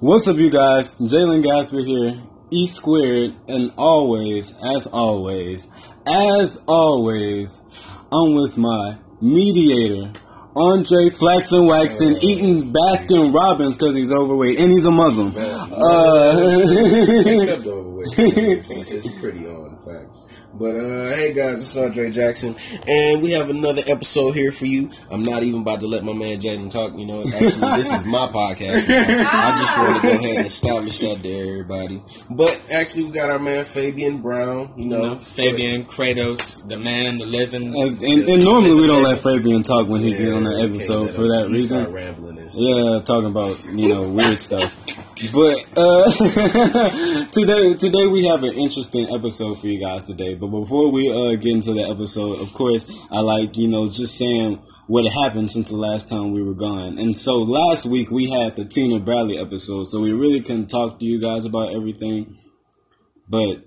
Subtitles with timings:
[0.00, 0.98] What's up, you guys?
[1.00, 2.20] Jalen Gasper here,
[2.50, 5.68] E squared, and always, as always,
[6.06, 7.58] as always,
[8.12, 10.12] I'm with my mediator,
[10.54, 15.28] Andre Flaxen Waxen, eating Baskin Robbins because he's overweight and he's a Muslim.
[15.36, 16.60] Uh,
[17.26, 18.08] Except overweight.
[18.18, 20.26] it's pretty on facts.
[20.58, 22.54] But uh, hey guys, it's Andre Jackson,
[22.88, 24.90] and we have another episode here for you.
[25.10, 26.96] I'm not even about to let my man Jalen talk.
[26.96, 28.86] You know, actually, this is my podcast.
[28.88, 32.00] I just want to go ahead and establish that to everybody.
[32.30, 34.72] But actually, we got our man Fabian Brown.
[34.76, 37.78] You know, You know, Fabian Kratos, the man, the living.
[37.82, 41.10] as- and, and normally we don't let Fabian talk when he get on the episode
[41.10, 41.80] for him- that reason.
[41.82, 44.72] start rambling Yeah, talking about you know weird stuff.
[45.32, 46.10] But uh,
[47.32, 50.34] today, today we have an interesting episode for you guys today.
[50.34, 54.16] But before we uh, get into the episode, of course, I like you know just
[54.16, 56.98] saying what happened since the last time we were gone.
[56.98, 61.00] And so last week we had the Tina Bradley episode, so we really couldn't talk
[61.00, 62.36] to you guys about everything.
[63.28, 63.64] But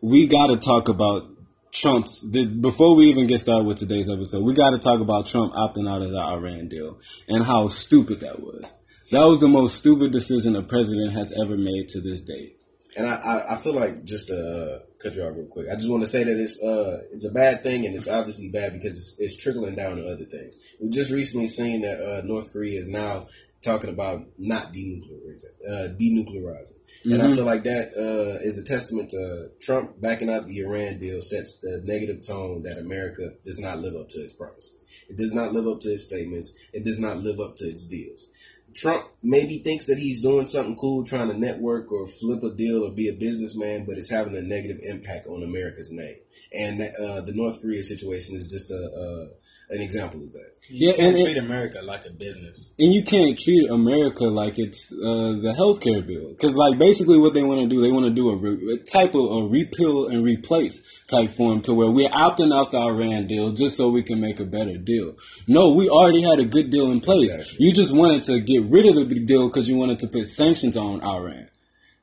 [0.00, 1.28] we got to talk about
[1.76, 2.30] Trump's.
[2.30, 5.52] The, before we even get started with today's episode, we got to talk about Trump
[5.52, 8.72] opting out of the Iran deal and how stupid that was.
[9.12, 12.56] That was the most stupid decision a president has ever made to this date.
[12.96, 15.74] And I, I, I feel like just to uh, cut you off real quick, I
[15.74, 18.72] just want to say that it's uh it's a bad thing, and it's obviously bad
[18.72, 20.58] because it's, it's trickling down to other things.
[20.80, 23.26] We just recently seen that uh, North Korea is now
[23.62, 29.10] talking about not denuclearizing, uh, denuclearizing, and I feel like that uh, is a testament
[29.10, 33.78] to Trump backing out the Iran deal sets the negative tone that America does not
[33.78, 34.84] live up to its promises.
[35.08, 36.58] It does not live up to its statements.
[36.72, 38.30] It does not live up to its deals.
[38.74, 42.84] Trump maybe thinks that he's doing something cool, trying to network or flip a deal
[42.84, 46.16] or be a businessman, but it's having a negative impact on America's name.
[46.52, 49.34] And uh, the North Korea situation is just a uh,
[49.68, 50.55] an example of that.
[50.68, 52.72] You Yeah, can't and- treat America like a business.
[52.78, 57.34] And you can't treat America like it's uh, the healthcare bill, because like basically what
[57.34, 60.08] they want to do, they want to do a, re- a type of a repeal
[60.08, 64.02] and replace type form to where we're opting out the Iran deal just so we
[64.02, 65.14] can make a better deal.
[65.46, 67.32] No, we already had a good deal in place.
[67.32, 67.66] Exactly.
[67.66, 70.76] You just wanted to get rid of the deal because you wanted to put sanctions
[70.76, 71.48] on Iran.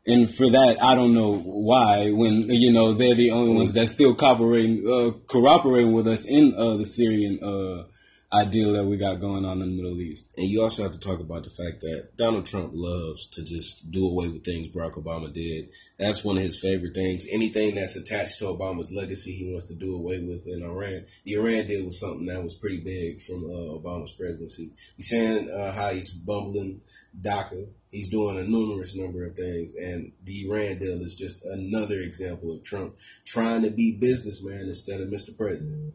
[0.06, 2.12] And for that, I don't know why.
[2.12, 6.54] When you know they're the only ones that still cooperating, uh, cooperating with us in
[6.58, 7.84] uh, the Syrian uh,
[8.34, 10.34] ideal that we got going on in the Middle East.
[10.38, 13.92] And you also have to talk about the fact that Donald Trump loves to just
[13.92, 15.70] do away with things Barack Obama did.
[16.00, 17.28] That's one of his favorite things.
[17.32, 21.06] Anything that's attached to Obama's legacy, he wants to do away with in Iran.
[21.26, 24.72] The Iran deal was something that was pretty big from uh, Obama's presidency.
[24.98, 26.82] He's saying uh, how he's bumbling
[27.22, 27.68] DACA.
[27.92, 32.52] He's doing a numerous number of things, and the Iran deal is just another example
[32.52, 35.38] of Trump trying to be businessman instead of Mr.
[35.38, 35.94] President.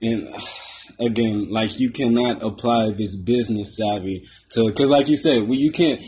[0.00, 0.40] And uh,
[1.00, 5.72] again, like you cannot apply this business savvy to because, like you said, well, you
[5.72, 6.00] can't.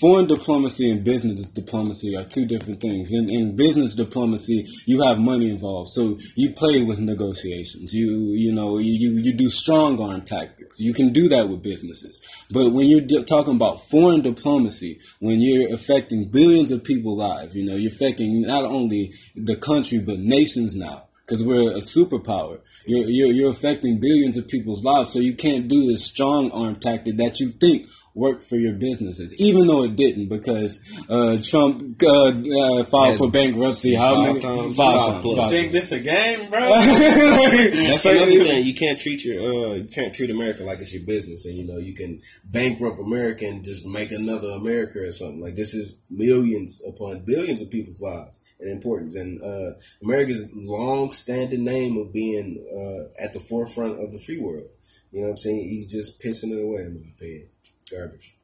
[0.00, 3.12] Foreign diplomacy and business diplomacy are two different things.
[3.12, 7.92] In, in business diplomacy, you have money involved, so you play with negotiations.
[7.94, 10.80] You you know you you, you do strong arm tactics.
[10.80, 12.20] You can do that with businesses,
[12.50, 17.64] but when you're talking about foreign diplomacy, when you're affecting billions of people lives, you
[17.64, 22.58] know you're affecting not only the country but nations now because we're a superpower.
[22.86, 26.76] You're, you're you're affecting billions of people's lives, so you can't do this strong arm
[26.76, 27.86] tactic that you think
[28.18, 33.18] worked for your businesses, even though it didn't, because uh, Trump uh, uh, filed Yes.
[33.18, 33.94] for bankruptcy.
[33.94, 34.76] How Five many times.
[34.76, 35.22] Five Five times.
[35.22, 35.36] plus.
[35.38, 36.60] Five Think this a game, bro?
[36.68, 38.66] That's another thing.
[38.66, 41.66] You can't treat your uh, you can't treat America like it's your business, and you
[41.66, 42.20] know you can
[42.52, 45.40] bankrupt America and just make another America or something.
[45.40, 51.62] Like this is millions upon billions of people's lives and importance, and uh, America's long-standing
[51.64, 54.68] name of being uh, at the forefront of the free world.
[55.12, 55.68] You know what I'm saying?
[55.68, 57.48] He's just pissing it away, in my opinion.
[57.90, 58.36] Garbage.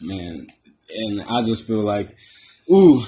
[0.00, 0.46] man.
[0.88, 2.14] And I just feel like,
[2.70, 3.02] ooh,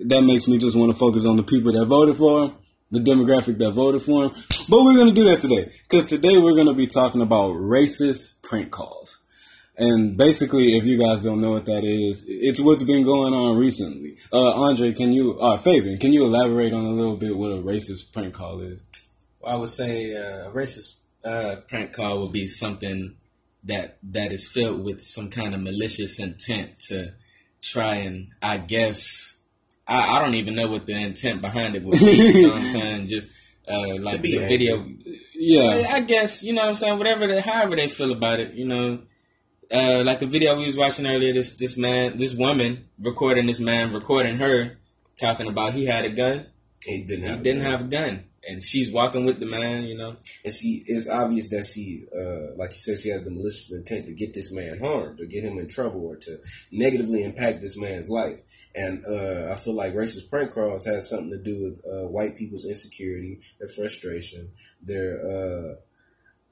[0.00, 2.54] that makes me just want to focus on the people that voted for him,
[2.90, 4.30] the demographic that voted for him.
[4.68, 5.72] But we're going to do that today.
[5.88, 9.22] Because today we're going to be talking about racist prank calls.
[9.78, 13.58] And basically, if you guys don't know what that is, it's what's been going on
[13.58, 14.14] recently.
[14.32, 17.62] Uh, Andre, can you, uh, Fabian, can you elaborate on a little bit what a
[17.62, 18.86] racist prank call is?
[19.46, 23.16] I would say uh, a racist uh, prank call would be something
[23.66, 27.14] that that is filled with some kind of malicious intent to
[27.62, 29.36] try and, I guess,
[29.86, 32.06] I, I don't even know what the intent behind it would be.
[32.06, 33.06] you know what I'm saying?
[33.06, 33.28] Just
[33.68, 34.48] uh, like the angry.
[34.48, 34.86] video.
[35.34, 35.88] Yeah.
[35.90, 36.98] I guess you know what I'm saying.
[36.98, 39.02] Whatever, they, however they feel about it, you know.
[39.68, 43.58] Uh, like the video we was watching earlier, this this man, this woman recording this
[43.58, 44.78] man, recording her
[45.20, 46.46] talking about he had a gun.
[46.84, 47.42] He didn't He have.
[47.42, 50.16] didn't a- have a gun, and she's walking with the man, you know.
[50.44, 54.06] And she it's obvious that she, uh, like you said, she has the malicious intent
[54.06, 56.38] to get this man harmed, or get him in trouble, or to
[56.70, 58.40] negatively impact this man's life.
[58.74, 62.36] And uh, I feel like racist prank calls has something to do with uh, white
[62.36, 64.50] people's insecurity, their frustration,
[64.82, 65.74] their uh,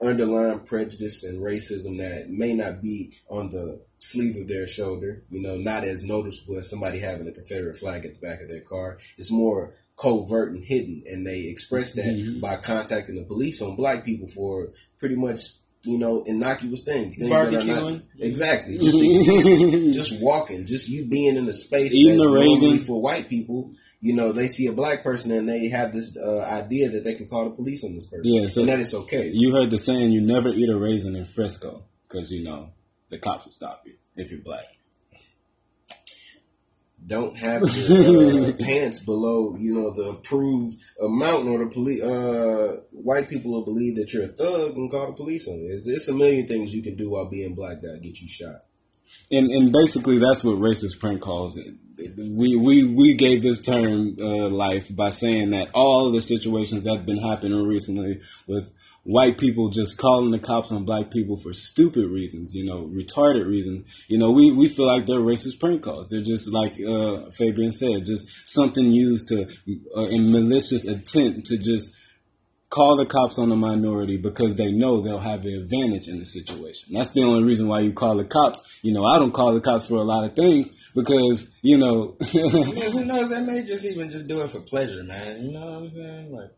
[0.05, 5.41] underlying prejudice and racism that may not be on the sleeve of their shoulder, you
[5.41, 8.61] know, not as noticeable as somebody having a Confederate flag at the back of their
[8.61, 8.99] car.
[9.17, 12.41] It's more covert and hidden, and they express that mm-hmm.
[12.41, 15.43] by contacting the police on black people for pretty much
[15.83, 18.99] you know innocuous things, things barbecuing, exactly, just,
[19.93, 23.73] just walking, just you being in a space Eating that's normally for white people.
[24.01, 27.15] You know, they see a black person and they have this uh, idea that they
[27.15, 28.25] can call the police on this person.
[28.25, 29.31] Yeah, so and that it's okay.
[29.33, 32.75] You heard the saying, "You never eat a raisin in Frisco," because you know
[33.09, 34.74] the cops will stop you if you're black
[37.07, 42.81] don't have your uh, pants below, you know, the approved amount, or the police, uh,
[42.93, 45.73] white people will believe that you're a thug and call the police on you.
[45.73, 48.63] It's, it's a million things you can do while being black that get you shot.
[49.31, 51.59] And and basically, that's what racist prank calls.
[51.97, 56.97] We we we gave this term uh, life by saying that all the situations that
[56.97, 58.73] have been happening recently with
[59.05, 63.47] white people just calling the cops on black people for stupid reasons, you know, retarded
[63.47, 63.87] reasons.
[64.09, 66.09] You know, we, we feel like they're racist prank calls.
[66.09, 69.47] They're just like uh, Fabian said, just something used to
[69.97, 71.97] uh, in malicious intent to just
[72.71, 76.25] call the cops on the minority because they know they'll have the advantage in the
[76.25, 76.93] situation.
[76.93, 78.81] That's the only reason why you call the cops.
[78.83, 82.17] You know, I don't call the cops for a lot of things because you know.
[82.33, 83.29] who knows?
[83.29, 85.45] They may just even just do it for pleasure, man.
[85.45, 86.33] You know what I'm saying?
[86.33, 86.51] Like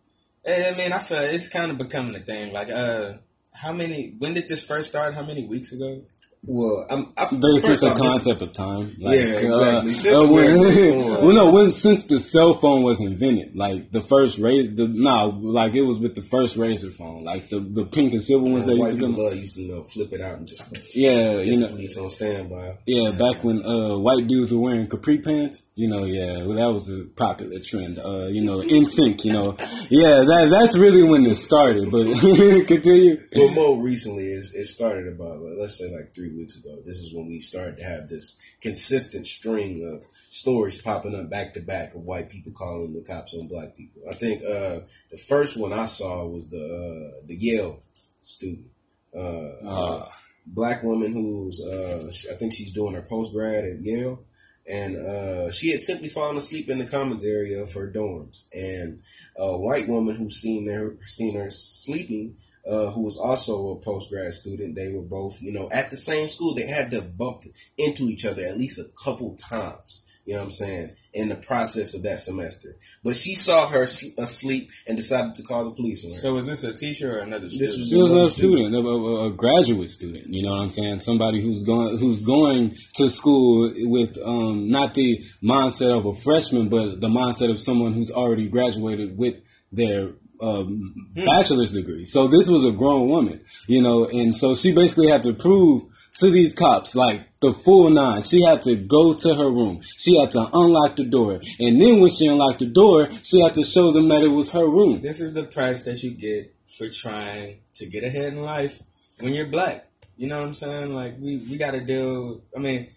[0.47, 2.53] I mean, I feel it's kind of becoming a thing.
[2.53, 3.15] Like, uh,
[3.53, 4.15] how many?
[4.19, 5.15] When did this first start?
[5.15, 6.03] How many weeks ago?
[6.49, 8.95] Well, I'm, I, since the concept of time.
[9.01, 10.11] Like, yeah, exactly.
[10.11, 10.59] Uh, uh, when,
[11.27, 15.29] well, no, when since the cell phone was invented, like the first Razr, the no,
[15.43, 18.67] like it was with the first Razr phone, like the the pink and silver ones.
[18.67, 19.17] Yeah, that used to come.
[19.17, 22.11] Love used to you know flip it out and just yeah, you know, police on
[22.11, 22.79] standby.
[22.87, 26.73] Yeah, back when uh, white dudes were wearing capri pants, you know, yeah, well, that
[26.73, 27.99] was a popular trend.
[27.99, 29.57] Uh, you know, in sync, you know,
[29.91, 31.91] yeah, that that's really when it started.
[31.91, 32.05] But
[32.69, 33.21] continue.
[33.35, 36.79] Well, more recently, it, it started about let's say like three weeks ago.
[36.85, 41.55] This is when we started to have this consistent string of stories popping up back
[41.55, 44.03] to back of white people calling the cops on black people.
[44.09, 44.81] I think uh,
[45.11, 47.79] the first one I saw was the uh, the Yale
[48.25, 48.67] student,
[49.15, 50.09] uh, uh.
[50.47, 54.23] black woman who's uh, I think she's doing her post grad at Yale.
[54.69, 58.49] And uh, she had simply fallen asleep in the commons area of her dorms.
[58.53, 59.01] And
[59.37, 62.37] a white woman who seen her seen her sleeping
[62.69, 64.75] uh, who was also a post grad student.
[64.75, 66.55] They were both, you know, at the same school.
[66.55, 67.43] They had to bump
[67.79, 70.03] into each other at least a couple times.
[70.27, 70.91] You know what I'm saying?
[71.15, 75.65] In the process of that semester, but she saw her asleep and decided to call
[75.65, 76.17] the police on her.
[76.17, 77.71] So was this a teacher or another student?
[77.71, 78.87] This was, it was another student, student.
[78.87, 80.27] A, a, graduate student.
[80.27, 80.99] You know what I'm saying?
[80.99, 86.69] Somebody who's going who's going to school with um, not the mindset of a freshman,
[86.69, 89.37] but the mindset of someone who's already graduated with
[89.71, 90.11] their
[90.41, 91.25] um, hmm.
[91.25, 92.05] bachelor's degree.
[92.05, 95.85] So this was a grown woman, you know, and so she basically had to prove
[96.19, 98.23] to these cops like the full nine.
[98.23, 99.81] She had to go to her room.
[99.83, 103.55] She had to unlock the door, and then when she unlocked the door, she had
[103.55, 105.03] to show them that it was her room.
[105.03, 108.83] This is the price that you get for trying to get ahead in life
[109.21, 109.89] when you're black.
[110.17, 110.95] You know what I'm saying?
[110.95, 112.41] Like we we got to deal.
[112.57, 112.89] I mean,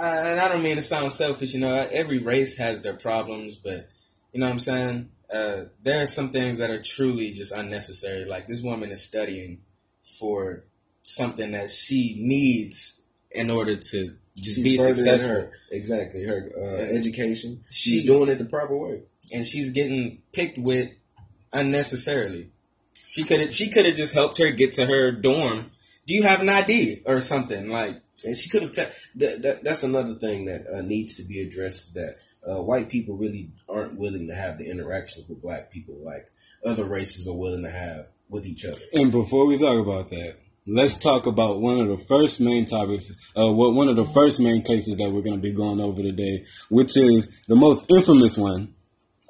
[0.00, 1.54] I, and I don't mean to sound selfish.
[1.54, 3.88] You know, every race has their problems, but
[4.32, 8.24] you know what I'm saying uh, there are some things that are truly just unnecessary.
[8.24, 9.60] Like this woman is studying
[10.18, 10.64] for
[11.02, 15.28] something that she needs in order to just she's be successful.
[15.28, 17.64] Her, exactly, her uh, education.
[17.70, 20.90] She's she, doing it the proper way, and she's getting picked with
[21.52, 22.50] unnecessarily.
[22.94, 25.70] She could have she could have just helped her get to her dorm.
[26.06, 28.00] Do you have an ID or something like?
[28.24, 28.72] And she could have.
[28.72, 31.84] Te- that, that, that's another thing that uh, needs to be addressed.
[31.84, 32.14] Is that
[32.48, 36.28] uh, white people really aren't willing to have the interactions with black people like
[36.64, 38.78] other races are willing to have with each other.
[38.94, 40.36] And before we talk about that,
[40.66, 44.40] let's talk about one of the first main topics, uh, what one of the first
[44.40, 48.36] main cases that we're going to be going over today, which is the most infamous
[48.36, 48.74] one,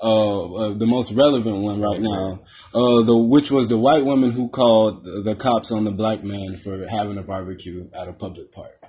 [0.00, 2.40] uh, uh, the most relevant one right now,
[2.74, 6.56] uh, the which was the white woman who called the cops on the black man
[6.56, 8.80] for having a barbecue at a public park.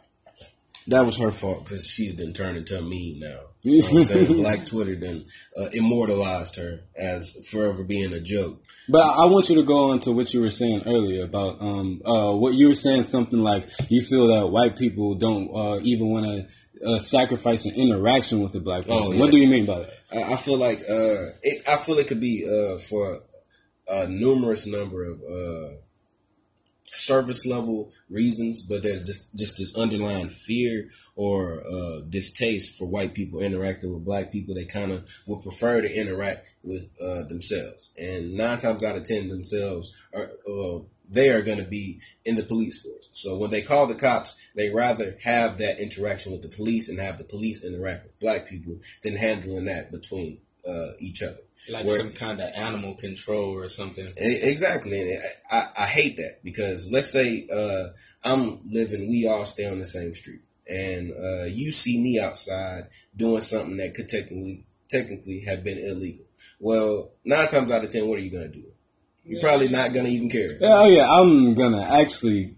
[0.88, 3.49] That was her fault because she's been turned into a meme now.
[3.62, 4.34] You know what I'm saying?
[4.42, 5.24] Black Twitter then
[5.60, 8.64] uh, immortalized her as forever being a joke.
[8.88, 12.02] But I want you to go on to what you were saying earlier about um,
[12.06, 16.10] uh, what you were saying something like you feel that white people don't uh, even
[16.10, 16.48] want to
[16.88, 18.94] uh, sacrifice an interaction with a black person.
[18.94, 19.20] Oh, yeah.
[19.20, 19.94] What do you mean by that?
[20.12, 23.22] I, I feel like uh, it, I feel it could be uh, for
[23.88, 25.76] a numerous number of uh,
[26.94, 33.14] surface level reasons, but there's just just this underlying fear or uh, distaste for white
[33.14, 34.56] people interacting with black people.
[34.56, 39.04] They kind of would prefer to interact with uh, themselves, and nine times out of
[39.04, 40.80] ten, themselves are uh,
[41.10, 43.10] they are going to be in the police force.
[43.12, 47.00] So when they call the cops, they rather have that interaction with the police and
[47.00, 51.86] have the police interact with black people than handling that between uh, each other like
[51.86, 54.08] Where, some kind of animal control or something.
[54.18, 57.90] Exactly, and I, I hate that because let's say uh,
[58.24, 62.88] I'm living, we all stay on the same street, and uh, you see me outside
[63.16, 66.26] doing something that could technically technically have been illegal.
[66.60, 68.64] Well, nine times out of ten, what are you gonna do?
[69.24, 70.58] You're probably not gonna even care.
[70.62, 72.56] Oh yeah, I'm gonna actually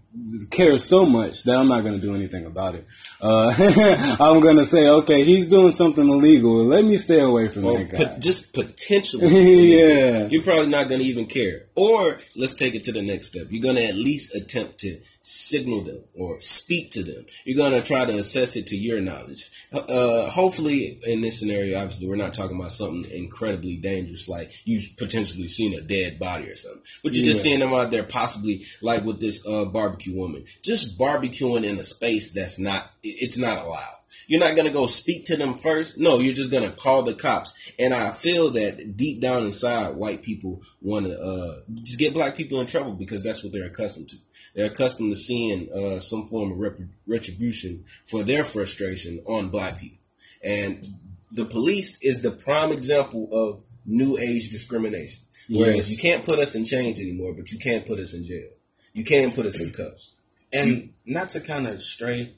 [0.50, 2.86] care so much that I'm not going to do anything about it.
[3.20, 3.52] Uh,
[4.20, 6.64] I'm going to say, okay, he's doing something illegal.
[6.64, 8.18] Let me stay away from well, that guy.
[8.18, 9.28] just potentially.
[9.78, 10.26] yeah.
[10.26, 11.66] You're probably not going to even care.
[11.74, 13.46] Or let's take it to the next step.
[13.50, 17.24] You're going to at least attempt to signal them or speak to them.
[17.44, 19.50] You're going to try to assess it to your knowledge.
[19.72, 24.96] Uh, hopefully, in this scenario, obviously, we're not talking about something incredibly dangerous like you've
[24.98, 26.82] potentially seen a dead body or something.
[27.04, 27.30] But you're yeah.
[27.30, 31.78] just seeing them out there, possibly like with this uh, barbecue woman, just barbecuing in
[31.78, 33.96] a space that's not, it's not allowed.
[34.26, 35.98] You're not going to go speak to them first.
[35.98, 37.54] No, you're just going to call the cops.
[37.78, 42.36] And I feel that deep down inside, white people want to uh, just get black
[42.36, 44.16] people in trouble because that's what they're accustomed to.
[44.54, 49.78] They're accustomed to seeing uh, some form of rep- retribution for their frustration on black
[49.78, 49.98] people.
[50.42, 50.86] And
[51.30, 55.22] the police is the prime example of new age discrimination.
[55.48, 55.90] Whereas yes.
[55.90, 58.48] you can't put us in chains anymore, but you can't put us in jail.
[58.92, 60.14] You can put us in cuffs.
[60.52, 62.34] And you, not to kind of stray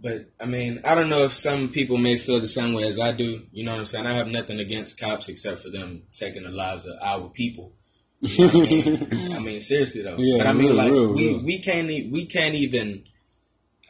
[0.00, 2.98] but I mean, I don't know if some people may feel the same way as
[2.98, 3.42] I do.
[3.52, 4.06] You know what I'm saying?
[4.06, 7.72] I have nothing against cops except for them taking the lives of our people.
[8.20, 9.32] You know I, mean?
[9.34, 9.60] I, mean?
[9.60, 10.16] seriously though.
[10.18, 11.42] Yeah, but I mean, real, like real, we real.
[11.42, 13.04] we can't we can't even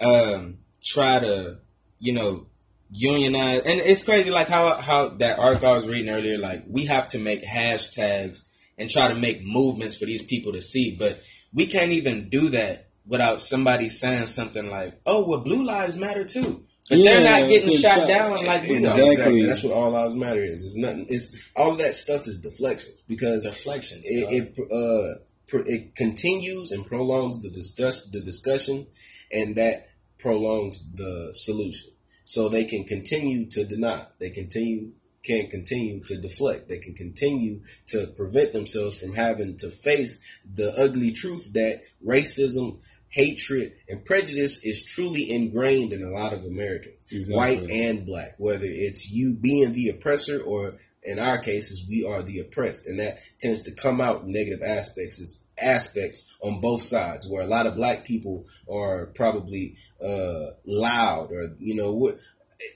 [0.00, 1.58] um, try to
[1.98, 2.46] you know
[2.90, 3.62] unionize.
[3.62, 6.38] And it's crazy, like how how that article I was reading earlier.
[6.38, 8.44] Like we have to make hashtags
[8.76, 11.22] and try to make movements for these people to see, but
[11.54, 16.24] we can't even do that without somebody saying something like, "Oh, well, blue lives matter
[16.24, 19.08] too." But yeah, they're not getting shot, shot, down like we exactly.
[19.12, 19.42] exactly.
[19.42, 20.64] That's what all lives matter is.
[20.64, 21.06] It's nothing.
[21.08, 24.00] It's all of that stuff is deflection because deflection.
[24.04, 25.20] It, it uh
[25.66, 28.86] it continues and prolongs the discuss the discussion,
[29.32, 31.90] and that prolongs the solution.
[32.24, 34.06] So they can continue to deny.
[34.18, 34.92] They continue
[35.24, 36.68] can continue to deflect.
[36.68, 42.78] They can continue to prevent themselves from having to face the ugly truth that racism
[43.08, 47.34] hatred and prejudice is truly ingrained in a lot of Americans, exactly.
[47.34, 52.22] white and black, whether it's you being the oppressor or in our cases, we are
[52.22, 52.86] the oppressed.
[52.86, 57.46] And that tends to come out negative aspects is aspects on both sides where a
[57.46, 62.18] lot of black people are probably uh, loud or, you know, what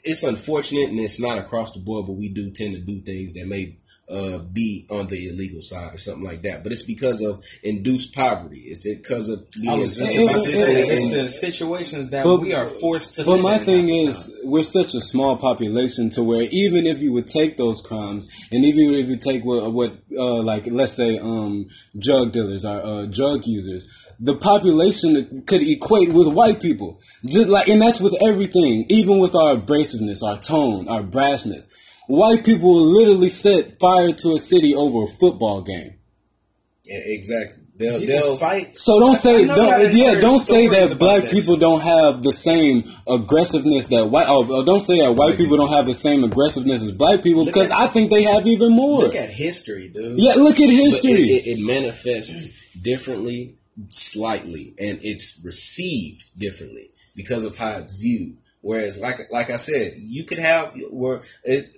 [0.04, 3.34] it's unfortunate and it's not across the board, but we do tend to do things
[3.34, 3.76] that may
[4.10, 6.62] uh, be on the illegal side or something like that.
[6.62, 8.60] But it's because of induced poverty.
[8.60, 13.24] It's because of being it's, it's, the situations that but, we are forced to.
[13.24, 14.50] But my thing is, time.
[14.50, 18.64] we're such a small population to where even if you would take those crimes, and
[18.64, 21.68] even if you take what, what uh, like let's say, um,
[21.98, 23.97] drug dealers or uh, drug users.
[24.20, 29.34] The population could equate with white people, just like, and that's with everything, even with
[29.36, 31.68] our abrasiveness, our tone, our brassness
[32.08, 35.92] White people will literally set fire to a city over a football game.
[36.84, 37.64] Yeah, exactly.
[37.76, 38.76] They'll, they'll fight.
[38.78, 41.34] So don't say don't, yeah don't say that black this.
[41.34, 45.58] people don't have the same aggressiveness that white oh, oh don't say that white people
[45.58, 48.48] don't have the same aggressiveness as black people look because at, I think they have
[48.48, 49.02] even more.
[49.02, 50.18] Look at history, dude.
[50.18, 51.12] Yeah, look at history.
[51.12, 53.57] It, it, it, manifests differently,
[53.90, 58.36] slightly, and it's received differently because of how it's viewed.
[58.60, 61.22] Whereas, like like I said, you could have where,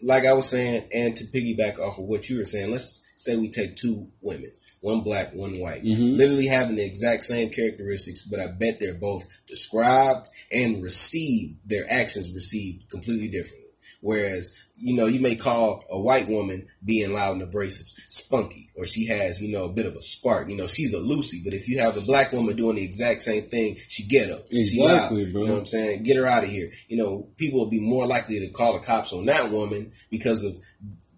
[0.02, 3.36] like I was saying, and to piggyback off of what you were saying, let's say
[3.36, 6.16] we take two women, one black, one white, mm-hmm.
[6.16, 11.84] literally having the exact same characteristics, but I bet they're both described and received, their
[11.90, 13.68] actions received completely differently.
[14.00, 18.86] Whereas you know, you may call a white woman being loud and abrasive spunky, or
[18.86, 20.48] she has, you know, a bit of a spark.
[20.48, 21.42] You know, she's a Lucy.
[21.44, 24.46] But if you have a black woman doing the exact same thing, she get up.
[24.50, 25.42] Exactly, bro.
[25.42, 26.02] You know what I'm saying?
[26.02, 26.70] Get her out of here.
[26.88, 30.44] You know, people will be more likely to call the cops on that woman because
[30.44, 30.54] of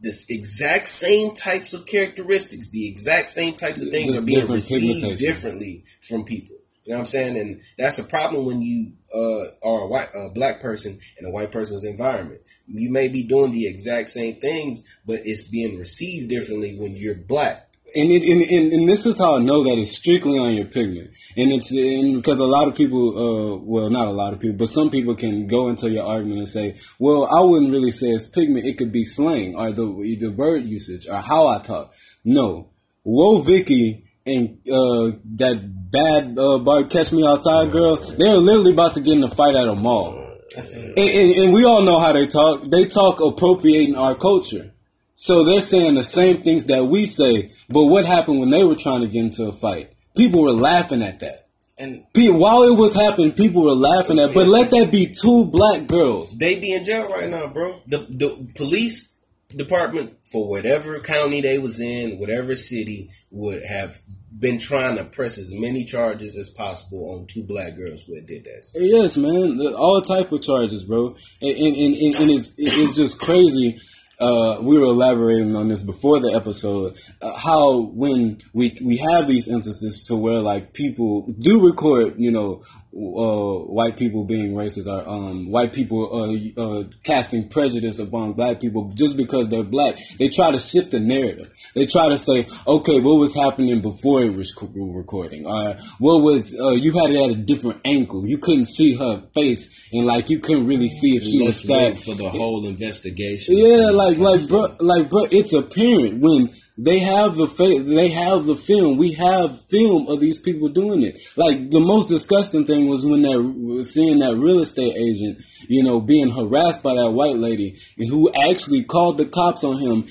[0.01, 4.49] this exact same types of characteristics, the exact same types of things Just are being
[4.49, 6.57] received differently from people.
[6.85, 7.39] You know what I'm saying?
[7.39, 11.31] And that's a problem when you uh, are a white, a black person in a
[11.31, 16.29] white person's environment you may be doing the exact same things, but it's being received
[16.29, 19.79] differently when you're black and, it, and, and and this is how I know that
[19.79, 23.91] it's strictly on your pigment, and it's and because a lot of people, uh, well,
[23.91, 26.77] not a lot of people, but some people can go into your argument and say,
[26.99, 29.85] well, I wouldn't really say it's pigment; it could be slang or the
[30.19, 31.93] the word usage or how I talk.
[32.25, 32.71] No,
[33.07, 38.95] Woah, Vicky and uh, that bad uh, bar catch me outside girl, they're literally about
[38.95, 40.22] to get in a fight at a mall.
[40.57, 42.65] And, and, and we all know how they talk.
[42.65, 44.73] They talk appropriating our culture.
[45.15, 48.75] So they're saying the same things that we say, but what happened when they were
[48.75, 49.93] trying to get into a fight?
[50.17, 51.43] People were laughing at that.
[51.79, 54.35] And While it was happening, people were laughing at.
[54.35, 56.37] But let that be two black girls.
[56.39, 57.81] They be in jail right now, bro.
[57.87, 59.17] The the police
[59.55, 64.01] department for whatever county they was in, whatever city, would have
[64.39, 68.45] been trying to press as many charges as possible on two black girls who did
[68.45, 68.65] that.
[68.65, 72.97] So Yes, man, all type of charges, bro, and and, and, and and it's it's
[72.97, 73.81] just crazy.
[74.19, 76.97] Uh, we were elaborating on this before the episode.
[77.21, 82.31] Uh, how when we we have these instances to where like people do record, you
[82.31, 82.63] know,
[82.95, 88.61] uh, white people being racist or um, white people uh, uh, casting prejudice upon black
[88.61, 89.97] people just because they're black.
[90.19, 91.51] They try to shift the narrative.
[91.75, 95.47] They try to say, okay, what was happening before it was co- recording?
[95.47, 98.27] Or what was uh, you had it at a different angle?
[98.27, 101.99] You couldn't see her face, and like you couldn't really see if she was sad.
[101.99, 103.57] for the whole investigation.
[103.57, 108.47] Yeah, like like bro, like bro, it's apparent when they have the fa- they have
[108.47, 108.97] the film.
[108.97, 111.19] We have film of these people doing it.
[111.37, 116.01] Like the most disgusting thing was when that seeing that real estate agent, you know,
[116.01, 120.07] being harassed by that white lady who actually called the cops on him.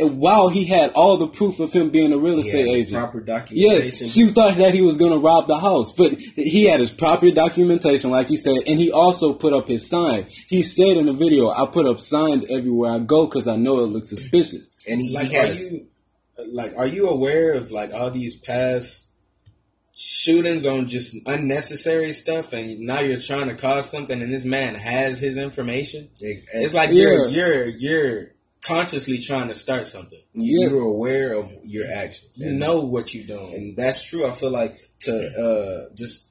[0.00, 2.98] And while he had all the proof of him being a real estate had agent,
[3.02, 3.90] proper documentation.
[4.00, 6.90] Yes, she thought that he was going to rob the house, but he had his
[6.90, 10.26] proper documentation, like you said, and he also put up his sign.
[10.46, 13.80] He said in the video, "I put up signs everywhere I go because I know
[13.80, 15.86] it looks suspicious." and he, like, he are had a- you
[16.52, 19.06] like are you aware of like all these past
[19.94, 24.76] shootings on just unnecessary stuff, and now you're trying to cause something, and this man
[24.76, 26.08] has his information?
[26.20, 27.34] It's like you're Yeah.
[27.46, 28.30] you're you're
[28.62, 30.20] consciously trying to start something.
[30.32, 30.68] you, Yeah.
[30.70, 32.38] you're aware of your actions.
[32.38, 33.54] You know what you're doing.
[33.54, 34.26] and that's true.
[34.26, 35.14] I feel like to
[35.90, 36.30] uh, just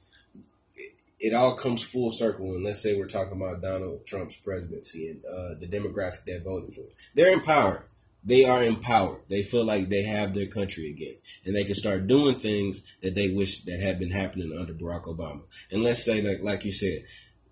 [0.76, 2.54] it, it all comes full circle.
[2.54, 6.68] And let's say we're talking about Donald Trump's presidency and uh, the demographic that voted
[6.74, 6.90] for him.
[7.14, 7.84] They're empowered.
[8.24, 9.20] They are empowered.
[9.28, 11.14] They feel like they have their country again,
[11.46, 15.04] and they can start doing things that they wish that had been happening under Barack
[15.04, 15.42] Obama.
[15.70, 17.04] And let's say, like like you said,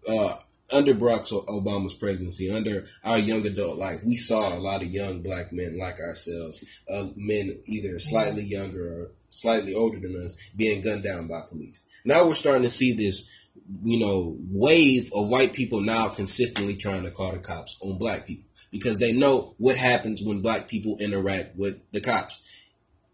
[0.08, 0.38] uh,
[0.70, 5.22] under Barack Obama's presidency, under our young adult life, we saw a lot of young
[5.22, 10.82] black men like ourselves, uh, men either slightly younger or slightly older than us, being
[10.82, 11.88] gunned down by police.
[12.04, 13.28] Now we're starting to see this,
[13.82, 18.26] you know, wave of white people now consistently trying to call the cops on black
[18.26, 22.42] people because they know what happens when black people interact with the cops.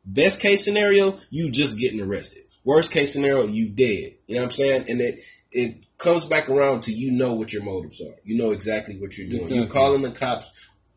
[0.05, 2.43] Best case scenario, you just getting arrested.
[2.65, 4.15] Worst case scenario, you dead.
[4.27, 4.85] You know what I'm saying?
[4.89, 8.15] And it it comes back around to you know what your motives are.
[8.25, 9.55] You know exactly what you're doing.
[9.55, 10.51] You're calling the cops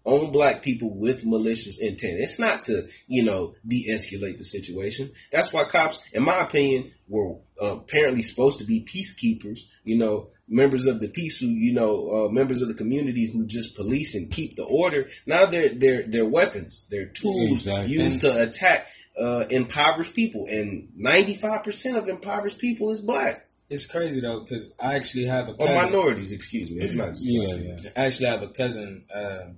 [0.04, 2.20] on black people with malicious intent.
[2.20, 5.12] It's not to, you know, de-escalate the situation.
[5.32, 10.30] That's why cops, in my opinion, were uh, apparently supposed to be peacekeepers, you know,
[10.48, 14.16] members of the peace who, you know, uh, members of the community who just police
[14.16, 15.08] and keep the order.
[15.26, 17.94] Now they're they're they're weapons, they're tools Exactly.
[17.94, 18.88] used to attack
[19.20, 24.42] uh, impoverished people, and ninety five percent of impoverished people is black It's crazy though,
[24.42, 25.76] because I actually have a or cousin.
[25.76, 26.32] minorities.
[26.32, 27.14] Excuse me, it's not.
[27.20, 27.90] Yeah, yeah.
[27.96, 29.06] I actually have a cousin.
[29.14, 29.54] Uh,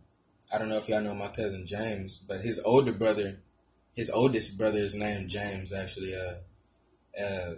[0.51, 3.39] I don't know if y'all know my cousin James, but his older brother,
[3.93, 5.73] his oldest brother is named James.
[5.73, 7.55] Actually, uh, uh,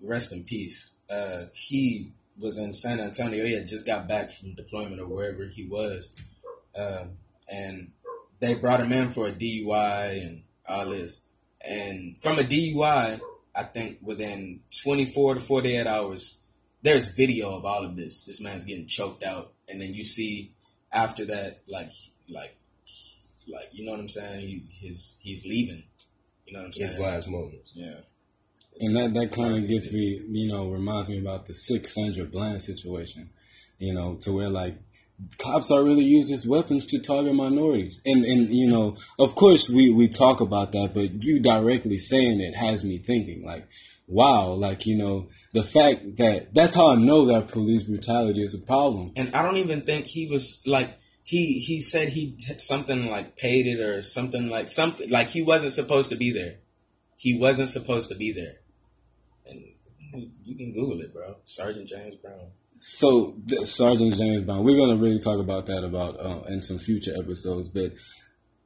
[0.00, 0.94] rest in peace.
[1.08, 3.44] Uh, he was in San Antonio.
[3.44, 6.12] He had just got back from deployment or wherever he was,
[6.74, 7.92] um, and
[8.40, 11.24] they brought him in for a DUI and all this.
[11.60, 13.20] And from a DUI,
[13.54, 16.40] I think within 24 to 48 hours,
[16.82, 18.24] there's video of all of this.
[18.24, 20.52] This man's getting choked out, and then you see
[20.92, 21.90] after that, like,
[22.28, 22.56] like,
[23.48, 24.40] like, you know what I'm saying?
[24.40, 25.84] He, his he's leaving.
[26.46, 26.90] You know what I'm saying?
[26.90, 27.62] His last moment.
[27.74, 28.00] Yeah.
[28.80, 32.24] And that, that kind of gets me, you know, reminds me about the six Sandra
[32.24, 33.30] Bland situation,
[33.78, 34.76] you know, to where like
[35.38, 38.00] cops are really used as weapons to target minorities.
[38.04, 42.40] And, and you know, of course we, we talk about that, but you directly saying
[42.40, 43.68] it has me thinking like,
[44.06, 48.54] wow, like, you know, the fact that that's how I know that police brutality is
[48.54, 49.12] a problem.
[49.16, 53.66] And I don't even think he was like he he said he something like paid
[53.66, 56.56] it or something like something like he wasn't supposed to be there.
[57.16, 58.56] He wasn't supposed to be there.
[59.46, 61.36] And you can Google it, bro.
[61.44, 62.50] Sergeant James Brown.
[62.76, 66.78] So the- Sergeant James Bond, we're gonna really talk about that about uh, in some
[66.78, 67.68] future episodes.
[67.68, 67.92] But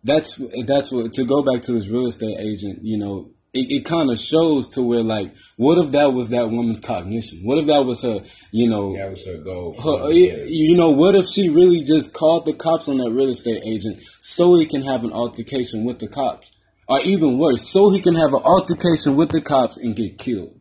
[0.04, 2.80] that's that's what to go back to this real estate agent.
[2.82, 6.50] You know, it, it kind of shows to where like, what if that was that
[6.50, 7.40] woman's cognition?
[7.44, 8.22] What if that was her?
[8.52, 9.74] You know, That was her goal.
[9.82, 13.62] her, you know, what if she really just called the cops on that real estate
[13.66, 16.52] agent so he can have an altercation with the cops,
[16.88, 20.52] or even worse, so he can have an altercation with the cops and get killed?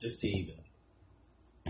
[0.00, 0.54] just to even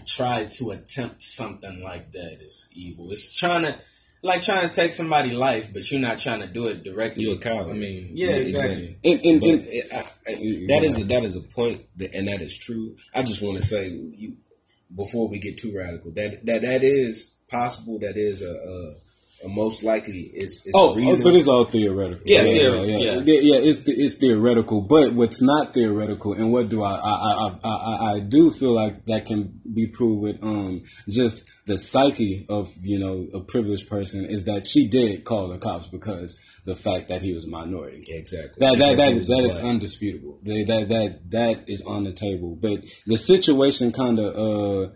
[0.07, 3.11] try to attempt something like that is evil.
[3.13, 3.79] It's trying to
[4.23, 7.25] like trying to take somebody's life, but you're not trying to do it directly.
[7.25, 7.71] You're a coward.
[7.71, 8.99] I mean, yeah, exactly.
[9.05, 10.35] And, and, But and it, I, I,
[10.69, 12.97] that is a, that is a point, that, and that is true.
[13.15, 14.37] I just want to say, you,
[14.95, 17.99] before we get too radical, that that that is possible.
[18.01, 18.93] That is a, a,
[19.45, 20.31] a most likely.
[20.35, 22.23] It's, it's Oh, a but it's all theoretical.
[22.25, 23.13] Yeah, yeah, yeah, yeah, yeah.
[23.25, 23.41] yeah.
[23.41, 24.87] yeah, it's the, it's theoretical.
[24.89, 28.73] But what's not theoretical, and what do I I, I I I I do feel
[28.73, 33.89] like that can be proved with um just the psyche of you know a privileged
[33.89, 37.49] person is that she did call the cops because the fact that he was a
[37.49, 38.05] minority.
[38.09, 38.59] exactly.
[38.67, 39.65] That that Because that, that is black.
[39.65, 40.39] undisputable.
[40.43, 42.57] That that that that is on the table.
[42.61, 44.93] But the situation kind of uh,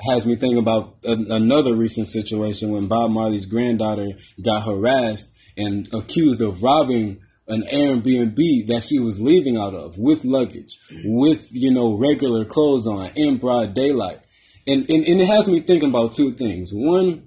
[0.00, 5.92] has me thinking about a, another recent situation when Bob Marley's granddaughter got harassed and
[5.94, 11.70] accused of robbing an Airbnb that she was leaving out of with luggage, with you
[11.70, 14.20] know regular clothes on in broad daylight,
[14.66, 16.70] and and, and it has me thinking about two things.
[16.72, 17.23] One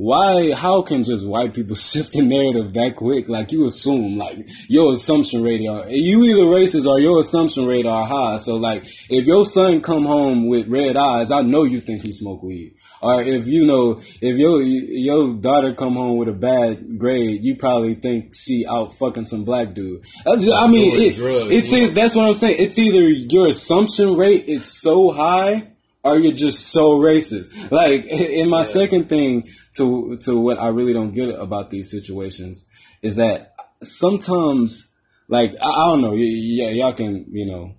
[0.00, 3.28] why how can just white people shift the narrative that quick?
[3.28, 7.84] Like you assume like your assumption rate are you either racist or your assumption rate
[7.84, 8.36] are high.
[8.36, 12.12] So like if your son come home with red eyes i know you think he
[12.12, 12.74] smoke weed.
[13.02, 17.56] Or if you know if your your daughter come home with a bad grade you
[17.56, 20.04] probably think she out fucking some black dude.
[20.24, 21.18] I, just- I mean it,
[21.50, 22.56] it's e- that's what i'm saying.
[22.60, 25.72] It's either your assumption rate is so high
[26.04, 27.70] or you're just so racist.
[27.70, 32.68] Like, in my second thing to to what I really don't get about these situations
[33.02, 34.92] is that sometimes,
[35.28, 36.16] like, I, I don't know, y-
[36.64, 37.74] y- y'all can you know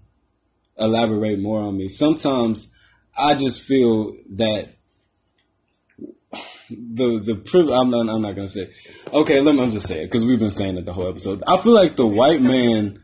[0.78, 1.90] elaborate more on me.
[1.90, 2.74] Sometimes
[3.18, 4.70] I just feel that
[6.70, 8.62] the the priv- I'm not I'm not gonna say.
[8.62, 8.74] It.
[9.12, 11.44] Okay, let me I'm just say it because we've been saying it the whole episode.
[11.48, 13.02] I feel like the white man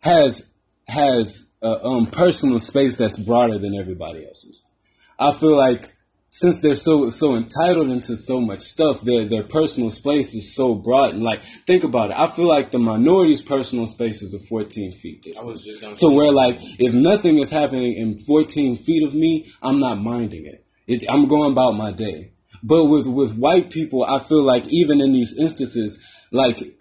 [0.00, 0.52] has
[0.86, 4.68] has um, personal space that's broader than everybody else's.
[5.18, 5.96] I feel like
[6.28, 10.74] since they're so so entitled into so much stuff, their their personal space is so
[10.74, 11.14] broad.
[11.14, 12.18] And like, think about it.
[12.18, 15.46] I feel like the minority's personal space is a 14 feet distance.
[15.46, 19.46] was just gonna So where like if nothing is happening in 14 feet of me,
[19.62, 20.66] I'm not minding it.
[20.86, 22.32] it I'm going about my day.
[22.62, 26.02] But with with white people, I feel like even in these instances,
[26.32, 26.75] like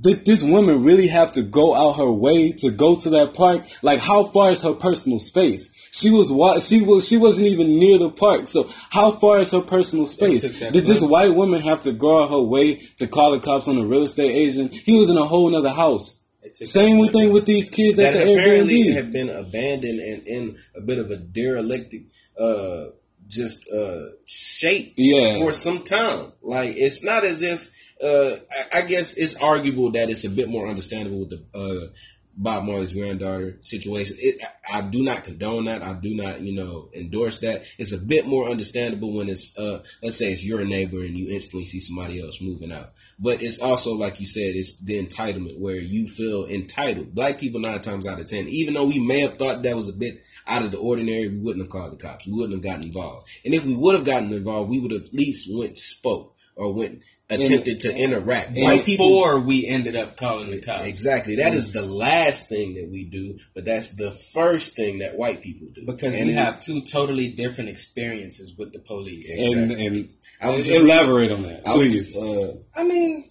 [0.00, 3.62] did this woman really have to go out her way to go to that park?
[3.82, 5.70] Like, how far is her personal space?
[5.92, 8.48] She was wa- she was she wasn't even near the park.
[8.48, 10.42] So how far is her personal space?
[10.42, 13.76] Did this white woman have to go out her way to call the cops on
[13.78, 14.72] a real estate agent?
[14.74, 16.20] He was in a whole nother house.
[16.52, 18.94] Same thing with these kids that at the apparently Airbnb.
[18.94, 21.94] have been abandoned and in a bit of a derelict,
[22.38, 22.86] uh,
[23.28, 25.38] just uh, shape Yeah.
[25.38, 26.32] for some time.
[26.42, 27.70] Like it's not as if
[28.02, 31.88] uh, I, I guess it's arguable that it's a bit more understandable with the uh,
[32.36, 34.16] Bob Marley's granddaughter situation.
[34.18, 35.82] It, I, I do not condone that.
[35.82, 37.64] I do not, you know, endorse that.
[37.78, 41.32] It's a bit more understandable when it's, uh, let's say it's your neighbor and you
[41.32, 42.92] instantly see somebody else moving out.
[43.18, 47.14] But it's also, like you said, it's the entitlement where you feel entitled.
[47.14, 49.88] Black people, nine times out of ten, even though we may have thought that was
[49.88, 52.26] a bit out of the ordinary, we wouldn't have called the cops.
[52.26, 53.28] We wouldn't have gotten involved.
[53.44, 56.74] And if we would have gotten involved, we would have at least went spoke or
[56.74, 57.02] went
[57.40, 58.52] attempted to interact.
[58.56, 60.84] White people Before we ended up calling the cops.
[60.86, 61.36] Exactly.
[61.36, 65.42] That is the last thing that we do, but that's the first thing that white
[65.42, 65.84] people do.
[65.86, 69.30] Because And we it- have two totally different experiences with the police.
[69.36, 70.08] and and
[70.40, 72.16] I was just elaborate on that, I was, please.
[72.16, 73.24] uh, I mean,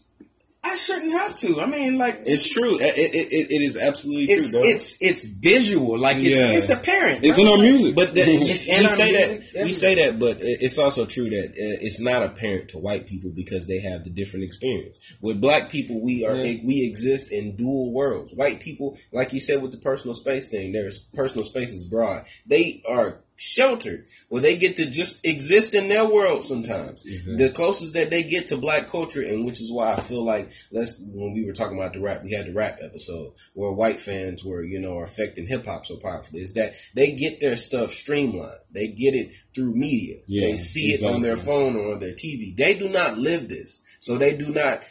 [0.66, 1.62] I shouldn't have to.
[1.62, 2.78] I mean, like it's true.
[2.80, 4.62] It, it, it, is absolutely it's true.
[4.64, 6.00] it's it's visual.
[6.00, 6.52] Like it's Yeah.
[6.52, 7.24] it's apparent.
[7.24, 7.46] It's bro.
[7.46, 7.96] in our music.
[7.96, 11.84] But that, It's we say that we say that, but it's also true that uh,
[11.86, 15.00] it's not apparent to white people because they have the different experience.
[15.20, 18.34] With black people, we are we exist in dual worlds.
[18.34, 22.26] White people, like you said with the personal space thing, their personal space is broad.
[22.48, 27.04] They are sheltered where they get to just exist in their world sometimes.
[27.04, 30.50] The closest that they get to black culture, and which is why I feel like
[30.72, 34.00] let's when we were talking about the rap, we had the rap episode where white
[34.00, 36.42] fans were you know affecting hip hop so powerfully.
[36.42, 40.92] Is that they get their stuff streamlined, they get it through media, Yeah, they see
[40.94, 42.56] it on their phone or on their TV.
[42.56, 44.82] They do not live this, so they do not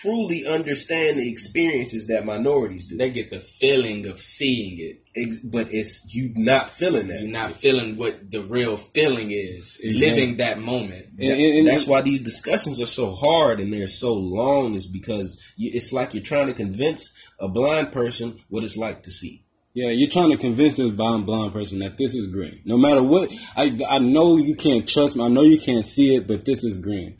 [0.00, 2.96] truly understand the experiences that minorities do.
[2.96, 5.02] They get the feeling of seeing it.
[5.16, 7.20] Ex- but it's you not feeling that.
[7.20, 9.80] You're not feeling what the real feeling is.
[9.82, 10.10] Exactly.
[10.10, 11.06] Living that moment.
[11.18, 14.74] And- and- and- That's why these discussions are so hard and they're so long.
[14.74, 19.02] Is because you, it's like you're trying to convince a blind person what it's like
[19.04, 19.42] to see.
[19.72, 22.60] Yeah, you're trying to convince this blind blind person that this is green.
[22.64, 25.24] No matter what, I I know you can't trust me.
[25.24, 27.16] I know you can't see it, but this is green.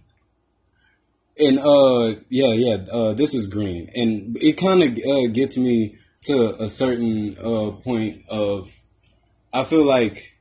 [1.40, 5.96] And uh, yeah, yeah, uh, this is green, and it kind of uh, gets me
[6.22, 8.70] to a certain uh point of.
[9.53, 10.38] I feel like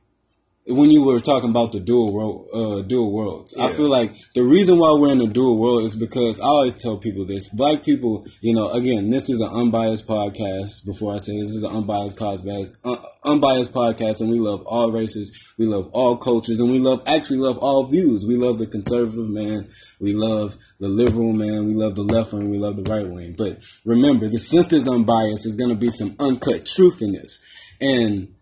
[0.70, 4.42] when you were talking about the dual world, uh, dual worlds, I feel like the
[4.42, 7.82] reason why we're in a dual world is because I always tell people this: black
[7.82, 10.86] people, you know, again, this is an unbiased podcast.
[10.86, 14.62] Before I say this, this is an unbiased podcast, uh, unbiased podcast, and we love
[14.66, 18.24] all races, we love all cultures, and we love actually love all views.
[18.26, 22.50] We love the conservative man, we love the liberal man, we love the left wing,
[22.50, 23.34] we love the right wing.
[23.36, 27.42] But remember, the since there's unbiased, there's going to be some uncut truth in this,
[27.80, 28.34] and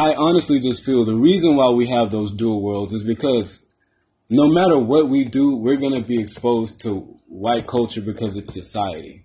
[0.00, 3.70] I honestly just feel the reason why we have those dual worlds is because
[4.30, 8.54] no matter what we do, we're going to be exposed to white culture because it's
[8.54, 9.24] society.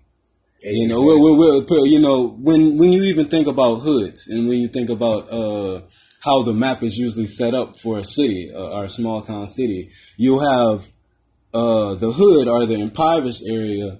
[0.60, 4.48] You know, we're, we're, we're, you know, when when you even think about hoods and
[4.48, 5.80] when you think about uh,
[6.24, 9.48] how the map is usually set up for a city uh, or a small town
[9.48, 10.88] city, you have
[11.54, 13.98] uh, the hood or the impoverished area.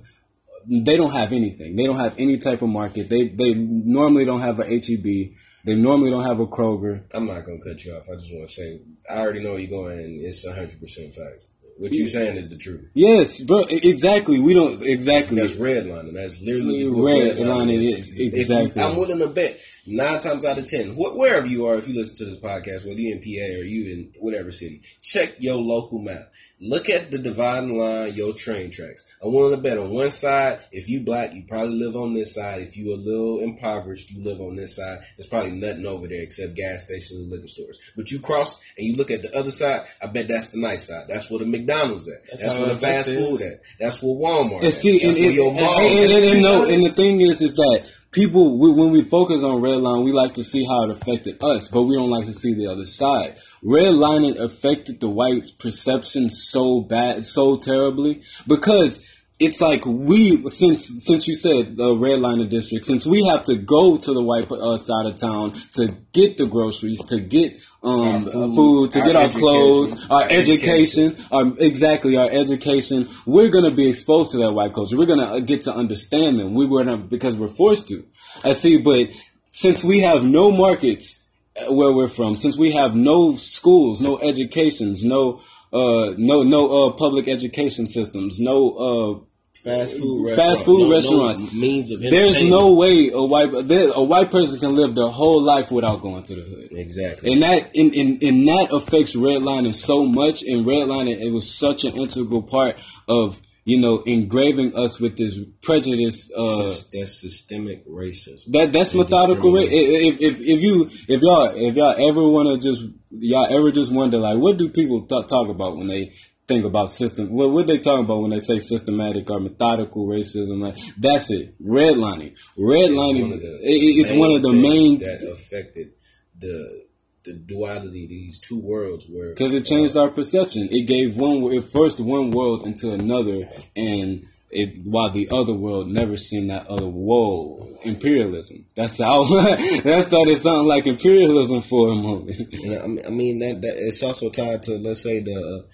[0.68, 1.76] They don't have anything.
[1.76, 3.08] They don't have any type of market.
[3.08, 5.36] They they normally don't have a HEB.
[5.66, 7.02] They normally don't have a Kroger.
[7.12, 8.08] I'm not gonna cut you off.
[8.08, 9.98] I just want to say I already know where you're going.
[9.98, 11.42] and It's 100 percent fact.
[11.78, 12.88] What you're saying is the truth.
[12.94, 13.64] Yes, bro.
[13.68, 14.40] Exactly.
[14.40, 15.36] We don't exactly.
[15.38, 16.14] That's redlining.
[16.14, 18.12] That's literally Red redlining line it is.
[18.12, 18.80] If you- Exactly.
[18.80, 21.94] I'm willing to bet nine times out of ten, wh- wherever you are, if you
[21.94, 25.56] listen to this podcast, whether you're in PA or you in whatever city, check your
[25.56, 26.32] local map.
[26.58, 29.06] Look at the dividing line, your train tracks.
[29.22, 32.34] I'm willing to bet on one side, if you black, you probably live on this
[32.34, 32.62] side.
[32.62, 35.00] If you a little impoverished, you live on this side.
[35.18, 37.78] There's probably nothing over there except gas stations and liquor stores.
[37.94, 40.86] But you cross and you look at the other side, I bet that's the nice
[40.88, 41.08] side.
[41.08, 42.24] That's where the McDonald's at.
[42.26, 43.60] That's, That's where the fast food at.
[43.78, 44.72] That's where Walmart And at.
[44.72, 46.10] see, That's and, where and, your and, mall and, at.
[46.10, 49.60] and, and no, and the thing is, is that people, we, when we focus on
[49.60, 52.54] redline, we like to see how it affected us, but we don't like to see
[52.54, 53.36] the other side.
[53.62, 59.06] Redlining affected the whites' perception so bad, so terribly, because
[59.38, 63.98] it's like we, since since you said uh, redlining district, since we have to go
[63.98, 68.54] to the white uh, side of town to get the groceries, to get um, food,
[68.54, 73.08] food, to our get our education, clothes, our our education, our, exactly our education.
[73.24, 74.96] We're gonna be exposed to that white culture.
[74.96, 76.54] We're gonna uh, get to understand them.
[76.54, 78.04] We were not because we're forced to.
[78.44, 79.08] I see, but
[79.50, 84.18] since we have no markets uh, where we're from, since we have no schools, no
[84.18, 85.40] educations, no
[85.72, 89.24] uh, no no uh, public education systems, no uh,
[89.66, 91.52] fast food, Fast food No- no restaurants.
[91.52, 95.70] means of there's no way a white a white person can live their whole life
[95.70, 96.68] without going to the hood.
[96.72, 97.32] exactly.
[97.32, 100.42] And that in, in, and that affects redlining so much.
[100.42, 102.76] And redlining it was such an integral part
[103.08, 106.30] of you know engraving us with this prejudice.
[106.36, 108.44] Uh, that's systemic racism.
[108.52, 109.52] that that's And methodical.
[109.52, 113.72] Ra- if, if if you if y'all if y'all ever want to just y'all ever
[113.72, 116.12] just wonder like what do people th- talk about when they
[116.48, 120.60] think about system what what they talking about when they say systematic or methodical racism
[120.60, 124.52] like that's it redlining redlining It's one of the it- it- it's one of the
[124.52, 125.92] main that affected
[126.38, 126.84] the
[127.24, 130.68] the duality, these two worlds were because it changed our perception.
[130.70, 135.88] It gave one, it forced one world into another, and it while the other world
[135.90, 136.86] never seen that other.
[136.86, 138.66] Whoa, imperialism.
[138.76, 142.54] That's how that started sounding like imperialism for a moment.
[142.54, 145.64] I mean- I mean that, that it's also tied to let's say the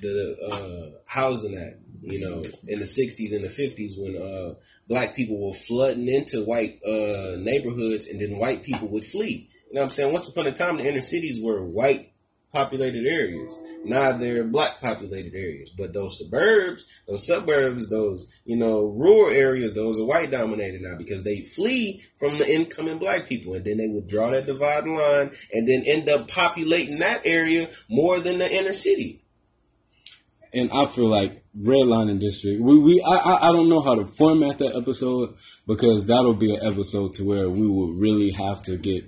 [0.00, 1.76] the uh, housing act.
[2.00, 4.54] You know, in the '60s and the '50s when uh,
[4.88, 9.50] black people were flooding into white uh, neighborhoods, and then white people would flee.
[9.68, 10.12] You know what I'm saying?
[10.12, 12.12] Once upon a time, the inner cities were white
[12.52, 13.58] populated areas.
[13.84, 15.70] Now they're black populated areas.
[15.70, 20.96] But those suburbs, those suburbs, those, you know, rural areas, those are white dominated now
[20.96, 23.54] because they flee from the incoming black people.
[23.54, 27.70] And then they would draw that dividing line and then end up populating that area
[27.88, 29.24] more than the inner city.
[30.52, 32.60] And I feel like redlining district.
[32.60, 35.34] We we I, I don't know how to format that episode
[35.66, 39.04] because that'll be an episode to where we will really have to get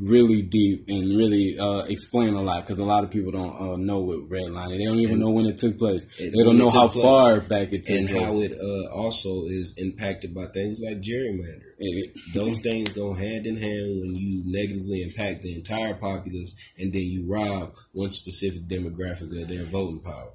[0.00, 3.76] really deep and really uh, explain a lot because a lot of people don't uh,
[3.76, 4.78] know what redlining.
[4.78, 6.04] They don't even know when it took place.
[6.20, 7.02] They don't know how place.
[7.04, 8.22] far back it took And place.
[8.22, 11.62] how it uh, also is impacted by things like gerrymandering.
[11.78, 16.92] It- Those things go hand in hand when you negatively impact the entire populace and
[16.92, 20.30] then you rob one specific demographic of their voting power.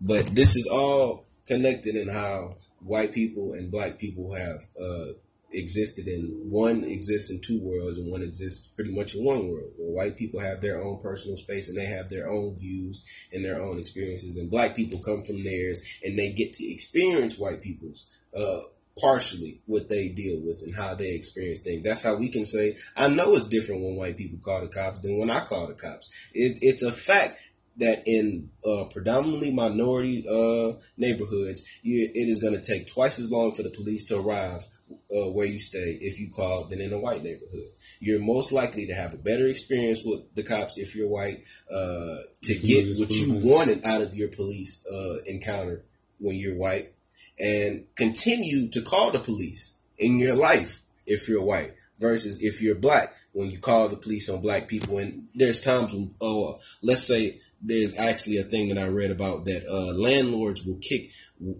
[0.00, 5.12] But this is all connected in how white people and black people have uh,
[5.52, 9.70] existed in one exists in two worlds and one exists pretty much in one world.
[9.76, 13.44] Where white people have their own personal space and they have their own views and
[13.44, 14.36] their own experiences.
[14.36, 18.06] And black people come from theirs and they get to experience white people's
[18.36, 18.60] uh,
[19.00, 21.82] partially what they deal with and how they experience things.
[21.82, 25.00] That's how we can say i know it's different when white people call the cops
[25.00, 26.10] than when i call the cops.
[26.32, 27.38] It, it's a fact
[27.78, 33.30] that in uh, predominantly minority uh, neighborhoods, you, it is going to take twice as
[33.30, 36.92] long for the police to arrive uh, where you stay if you call than in
[36.92, 37.66] a white neighborhood.
[38.00, 42.18] You're most likely to have a better experience with the cops if you're white uh,
[42.42, 45.82] to get what you wanted out of your police uh, encounter
[46.18, 46.92] when you're white,
[47.38, 52.74] and continue to call the police in your life if you're white versus if you're
[52.74, 54.98] black when you call the police on black people.
[54.98, 59.44] And there's times when, oh, let's say there's actually a thing that I read about
[59.46, 61.10] that uh, landlords will kick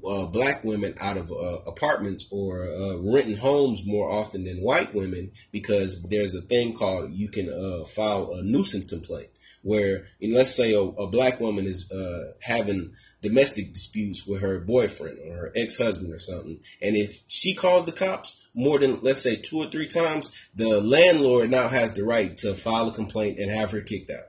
[0.08, 4.94] uh, black women out of uh, apartments or uh, renting homes more often than white
[4.94, 9.28] women because there's a thing called you can uh, file a nuisance complaint
[9.62, 15.18] where let's say a, a black woman is uh, having domestic disputes with her boyfriend
[15.26, 16.60] or her ex-husband or something.
[16.80, 20.80] And if she calls the cops more than let's say two or three times the
[20.80, 24.26] landlord now has the right to file a complaint and have her kicked out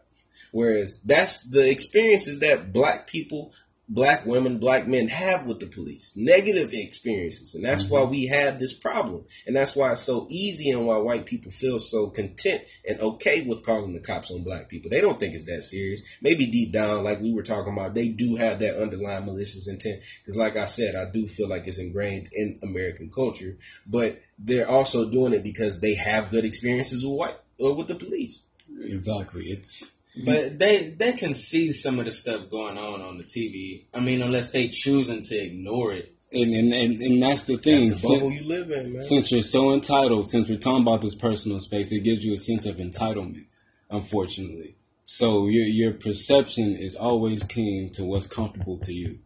[0.51, 3.53] Whereas that's the experiences that black people,
[3.89, 6.15] black women, black men have with the police.
[6.17, 7.55] Negative experiences.
[7.55, 7.93] And that's mm-hmm.
[7.93, 9.25] why we have this problem.
[9.45, 13.43] And that's why it's so easy and why white people feel so content and okay
[13.43, 14.89] with calling the cops on black people.
[14.89, 16.01] They don't think it's that serious.
[16.21, 20.01] Maybe deep down, like we were talking about, they do have that underlying malicious intent.
[20.21, 23.57] Because like I said, I do feel like it's ingrained in American culture.
[23.86, 27.95] But they're also doing it because they have good experiences with white or with the
[27.95, 28.41] police.
[28.79, 29.45] Exactly.
[29.45, 33.86] It's but they they can see some of the stuff going on on the TV.
[33.93, 36.13] I mean, unless they choosing to ignore it.
[36.32, 37.89] And and, and, and that's the thing.
[37.89, 39.01] That's the bubble since, you live in, man.
[39.01, 42.38] Since you're so entitled, since we're talking about this personal space, it gives you a
[42.38, 43.45] sense of entitlement.
[43.89, 49.19] Unfortunately, so your your perception is always keen to what's comfortable to you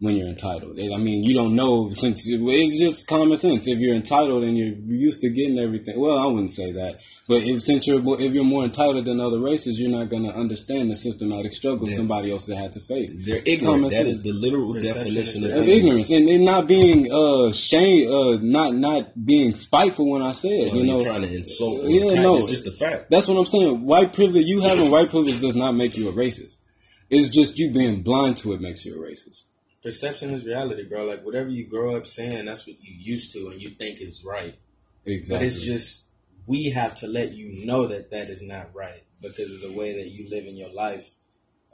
[0.00, 0.80] when you're entitled.
[0.80, 3.68] I mean, you don't know since it's just common sense.
[3.68, 7.42] If you're entitled and you're used to getting everything, well, I wouldn't say that, but
[7.42, 10.90] if since you're if you're more entitled than other races, you're not going to understand
[10.90, 11.96] the systematic struggle yeah.
[11.96, 13.12] somebody else had to face.
[13.26, 13.82] They're ignorant.
[13.84, 14.08] That sense.
[14.08, 18.74] is the literal definition of, of ignorance, and, and not being uh shame, uh, not
[18.74, 20.74] not being spiteful when I say it.
[20.74, 21.84] you know, trying to insult.
[21.84, 23.10] yeah, no, it's just a fact.
[23.10, 23.84] That's what I'm saying.
[23.84, 26.64] White privilege, you having white privilege does not make you a racist.
[27.10, 29.49] It's just you being blind to it makes you a racist
[29.82, 31.04] perception is reality, bro.
[31.04, 34.24] Like whatever you grow up saying, that's what you used to and you think is
[34.24, 34.56] right.
[35.04, 35.36] Exactly.
[35.36, 36.06] But it's just
[36.46, 39.94] we have to let you know that that is not right because of the way
[39.96, 41.14] that you live in your life,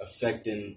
[0.01, 0.77] affecting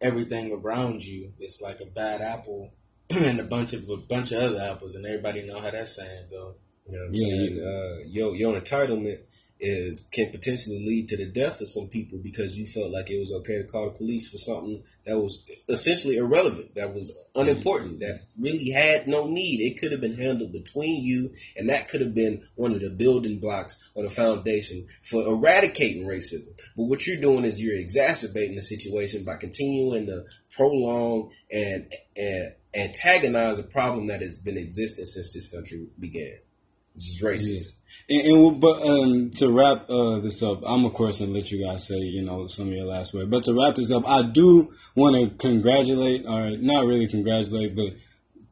[0.00, 1.32] everything around you.
[1.38, 2.72] It's like a bad apple
[3.10, 6.26] and a bunch of a bunch of other apples, and everybody know how that saying
[6.30, 6.54] go.
[6.88, 7.56] You know what I'm yeah, saying?
[7.56, 7.64] Yeah.
[7.64, 9.18] Uh, your your entitlement
[9.58, 13.18] is can potentially lead to the death of some people because you felt like it
[13.18, 18.00] was okay to call the police for something that was essentially irrelevant, that was unimportant,
[18.00, 18.00] mm-hmm.
[18.00, 19.60] that really had no need.
[19.60, 22.90] It could have been handled between you, and that could have been one of the
[22.90, 26.48] building blocks or the foundation for eradicating racism.
[26.76, 32.54] But what you're doing is you're exacerbating the situation by continuing to prolong and, and
[32.74, 36.38] antagonize a problem that has been existing since this country began.
[36.96, 37.80] Which is racist.
[38.08, 41.64] And, and but um, to wrap uh, this up, I'm of course gonna let you
[41.64, 43.28] guys say you know some of your last words.
[43.28, 47.94] But to wrap this up, I do want to congratulate, or not really congratulate, but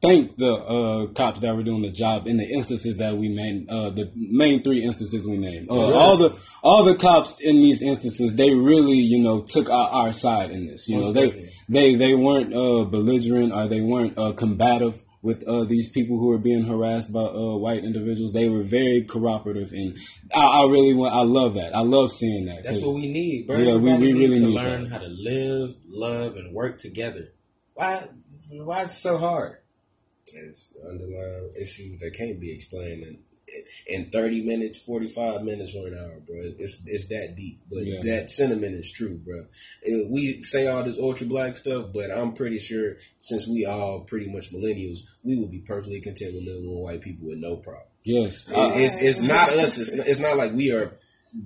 [0.04, 3.68] thank the uh, cops that were doing the job in the instances that we named,
[3.70, 5.70] uh, the main three instances we named.
[5.70, 5.92] Uh, yes.
[5.92, 10.12] All the all the cops in these instances, they really you know took our, our
[10.12, 10.88] side in this.
[10.88, 15.64] You know, they they they weren't uh, belligerent or they weren't uh, combative with uh,
[15.64, 18.34] these people who are being harassed by uh, white individuals.
[18.34, 19.96] They were very cooperative, and
[20.36, 21.14] I, I, really want.
[21.14, 21.74] I love that.
[21.74, 22.62] I love seeing that.
[22.62, 23.58] That's what we need, bro.
[23.58, 24.92] Yeah, we, we really need to learn that.
[24.92, 27.32] how to live, love, and work together.
[27.72, 28.06] Why?
[28.50, 29.58] Why is it so hard?
[30.26, 33.18] It's underlying issue that can't be explained, and
[33.86, 36.36] in 30 minutes, 45 minutes or an hour, bro.
[36.58, 37.60] It's it's that deep.
[37.70, 38.00] But yeah.
[38.02, 39.46] that sentiment is true, bro.
[40.10, 44.30] we say all this ultra black stuff, but I'm pretty sure since we all pretty
[44.30, 47.86] much millennials, we will be perfectly content with living with white people with no problem.
[48.04, 48.48] Yes.
[48.48, 49.78] It, it's, it's not us.
[49.78, 50.98] It's, it's not like we are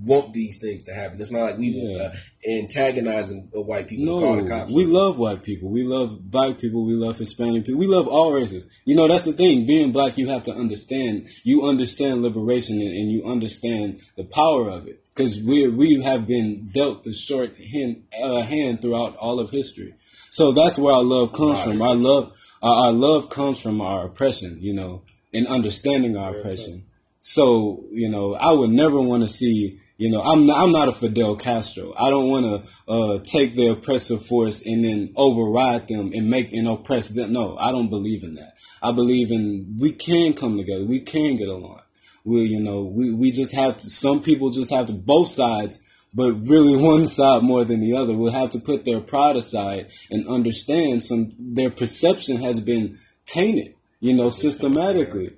[0.03, 1.21] want these things to happen.
[1.21, 2.05] It's not like we yeah.
[2.05, 2.15] uh,
[2.49, 4.21] antagonizing white people.
[4.21, 4.73] No, the cops.
[4.73, 5.71] We love white people.
[5.71, 6.85] We love black people.
[6.85, 7.81] We love Hispanic people.
[7.81, 8.69] We love all races.
[8.85, 9.67] You know, that's the thing.
[9.67, 11.29] Being black, you have to understand.
[11.43, 15.03] You understand liberation and, and you understand the power of it.
[15.19, 19.95] because we we have been dealt the short hand, uh, hand throughout all of history.
[20.31, 21.83] So that's where our love comes from.
[21.83, 22.33] Our love,
[22.63, 25.03] our, our love comes from our oppression, you know,
[25.35, 26.85] and understanding our oppression.
[27.21, 29.81] So you know, I would never want to see.
[29.97, 31.93] You know, I'm not, I'm not a Fidel Castro.
[31.99, 36.53] I don't want to uh, take the oppressive force and then override them and make
[36.53, 37.33] and oppress them.
[37.33, 38.55] No, I don't believe in that.
[38.83, 40.85] I believe in we can come together.
[40.85, 41.81] We can get along.
[42.25, 43.89] We, you know, we, we just have to.
[43.89, 48.15] Some people just have to both sides, but really one side more than the other.
[48.15, 53.75] Will have to put their pride aside and understand some their perception has been tainted.
[54.01, 55.31] You know, systematically.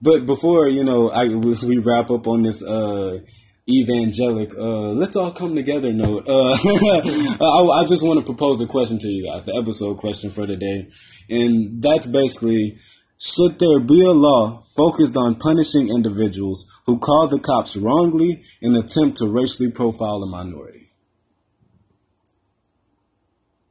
[0.00, 3.20] But before you know, I we, wrap up on this uh,
[3.68, 4.56] evangelic.
[4.56, 6.28] Uh, let's all come together note.
[6.28, 6.52] Uh,
[7.40, 10.46] I, I just want to propose a question to you guys, the episode question for
[10.46, 10.88] today,
[11.30, 12.76] and that's basically:
[13.18, 18.76] Should there be a law focused on punishing individuals who call the cops wrongly in
[18.76, 20.82] attempt to racially profile a minority?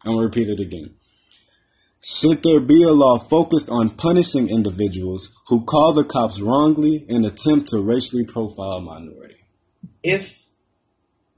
[0.03, 0.95] I'm gonna repeat it again.
[2.07, 7.25] Should there be a law focused on punishing individuals who call the cops wrongly in
[7.25, 9.37] attempt to racially profile a minority?
[10.03, 10.49] If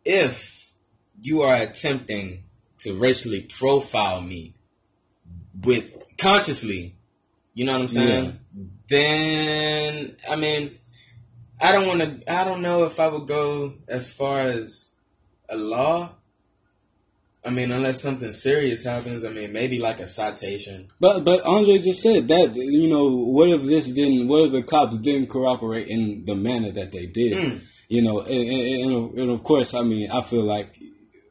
[0.03, 0.74] if
[1.22, 2.43] you are attempting
[2.80, 4.55] to racially profile me
[5.63, 6.97] with consciously,
[7.53, 8.26] you know what I'm saying?
[8.26, 8.63] Yeah.
[8.89, 10.78] Then I mean,
[11.61, 12.30] I don't want to.
[12.30, 14.95] I don't know if I would go as far as
[15.47, 16.09] a law.
[17.47, 20.89] I mean, unless something serious happens, I mean, maybe like a citation.
[20.99, 24.63] But but Andre just said that you know what if this didn't what if the
[24.63, 27.61] cops didn't cooperate in the manner that they did Mm.
[27.89, 30.75] you know and, and, and- and of course I mean I feel like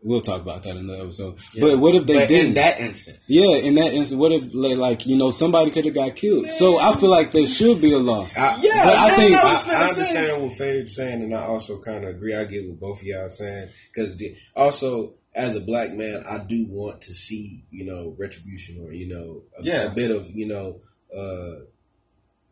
[0.03, 2.79] we'll talk about that in another episode but what if they But didn't in that
[2.81, 3.27] instance?
[3.29, 6.53] yeah in that instance what if like, like you know somebody could have got killed
[6.53, 9.41] so I feel like there should be a law I, Yeah, But I think- I
[9.41, 10.01] I, was I finna say.
[10.01, 12.35] understand what Fade's saying, and I also kind of agree.
[12.35, 14.23] I get what both of y'all saying because
[14.55, 19.07] also as a black man, I do want to see you know retribution or you
[19.09, 19.83] know a, Yeah.
[19.85, 20.81] a bit of you know
[21.17, 21.61] uh,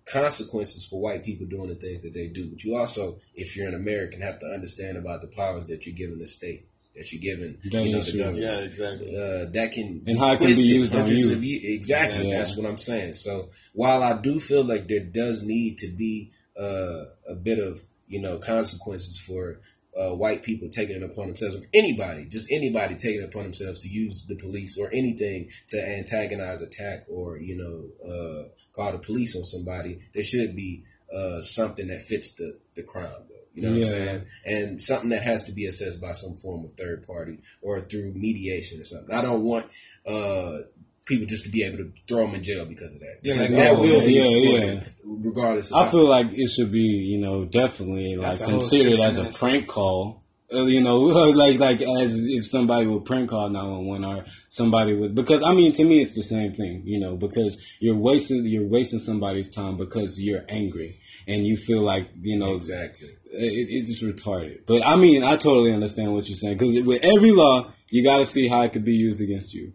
[0.04, 2.50] consequences for white people doing the things that they do.
[2.50, 5.94] But you also, if you're an American, have to understand about the powers that you're
[5.96, 8.20] giving the state, that you're giving That you know is the true.
[8.22, 9.16] government exactly.
[9.16, 11.32] uh, that can And how it can be used on hundreds you.
[11.32, 12.38] of ye- Exactly, Yeah.
[12.38, 13.14] that's what I'm saying.
[13.14, 17.82] So while I do feel like there does need to be uh, a bit of
[18.06, 19.60] you know consequences for
[20.00, 23.80] uh, white people taking it upon themselves, or anybody, just anybody taking it upon themselves
[23.82, 28.98] to use the police or anything to antagonize, attack, or you know uh, call the
[28.98, 30.82] police on somebody, there should be
[31.14, 33.12] uh, something that fits the the crime.
[33.28, 33.34] Though.
[33.54, 33.88] You know what I'm Yeah.
[33.88, 34.26] saying?
[34.46, 38.12] and something that has to be assessed by some form of third party or through
[38.14, 39.14] mediation or something.
[39.14, 39.66] I don't want
[40.04, 40.58] uh,
[41.06, 43.18] people just to be able to throw them in jail because of that.
[43.22, 45.14] Yeah, Because like, that will be yeah, exploited, yeah.
[45.28, 45.70] regardless.
[45.70, 49.00] Of I how- feel like it should be, you know, definitely like That's a considered
[49.00, 50.22] as a prank call.
[50.52, 51.00] Uh, you know,
[51.30, 55.42] like like as if somebody would prank call nine one one or somebody would because
[55.42, 58.98] I mean to me it's the same thing, you know, because you're wasting you're wasting
[58.98, 63.08] somebody's time because you're angry and you feel like you know exactly.
[63.32, 64.60] it, it's just retarded.
[64.66, 68.18] But I mean, I totally understand what you're saying because with every law, you got
[68.18, 69.72] to see how it could be used against you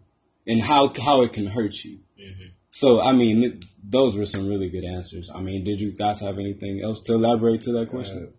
[0.49, 1.99] and how how it can hurt you.
[2.71, 5.29] So I mean, th- those were some really good answers.
[5.33, 8.33] I mean, did you guys have anything else to elaborate to that question?